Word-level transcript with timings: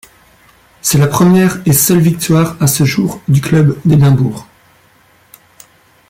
C’est 0.81 0.97
la 0.97 1.05
première 1.05 1.61
et 1.67 1.73
seule 1.73 1.99
victoire 1.99 2.57
à 2.59 2.65
ce 2.65 2.85
jour 2.85 3.21
du 3.27 3.39
club 3.39 3.77
d’Édimbourg. 3.85 4.47